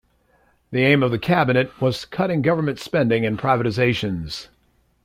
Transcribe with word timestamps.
The 0.71 0.81
aim 0.83 1.03
of 1.03 1.11
the 1.11 1.19
cabinet 1.19 1.79
was 1.79 2.05
cutting 2.05 2.41
government 2.41 2.79
spending 2.79 3.23
and 3.23 3.37
privatizations. 3.37 4.47